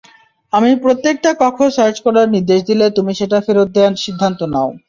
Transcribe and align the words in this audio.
আমি 0.53 0.69
প্রত্যেকটা 0.83 1.31
কক্ষ 1.41 1.59
সার্চ 1.77 1.95
করার 2.05 2.27
নির্দেশ 2.35 2.59
দিলে 2.69 2.85
তুমি 2.97 3.11
সেটা 3.19 3.37
ফেরত 3.45 3.67
দেওয়ার 3.75 4.01
সিদ্ধান্ত 4.03 4.39
নাও। 4.53 4.69